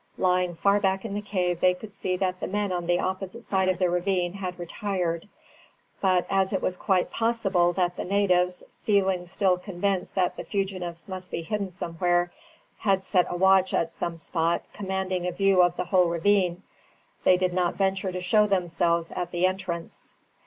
Lying 0.17 0.55
far 0.55 0.79
back 0.79 1.05
in 1.05 1.13
the 1.13 1.21
cave 1.21 1.59
they 1.59 1.75
could 1.75 1.93
see 1.93 2.17
that 2.17 2.39
the 2.39 2.47
men 2.47 2.71
on 2.71 2.87
the 2.87 2.99
opposite 2.99 3.43
side 3.43 3.69
of 3.69 3.77
the 3.77 3.87
ravine 3.87 4.33
had 4.33 4.57
retired; 4.57 5.29
but 6.01 6.25
as 6.27 6.51
it 6.53 6.59
was 6.59 6.75
quite 6.75 7.11
possible 7.11 7.71
that 7.73 7.97
the 7.97 8.03
natives, 8.03 8.63
feeling 8.83 9.27
still 9.27 9.59
convinced 9.59 10.15
that 10.15 10.37
the 10.37 10.43
fugitives 10.43 11.07
must 11.07 11.29
be 11.29 11.43
hidden 11.43 11.69
somewhere, 11.69 12.31
had 12.79 13.03
set 13.03 13.27
a 13.29 13.37
watch 13.37 13.75
at 13.75 13.93
some 13.93 14.17
spot 14.17 14.63
commanding 14.73 15.27
a 15.27 15.31
view 15.31 15.61
of 15.61 15.77
the 15.77 15.85
whole 15.85 16.09
ravine, 16.09 16.63
they 17.23 17.37
did 17.37 17.53
not 17.53 17.75
venture 17.75 18.11
to 18.11 18.21
show 18.21 18.47
themselves 18.47 19.11
at 19.11 19.29
the 19.29 19.45
entrance. 19.45 20.15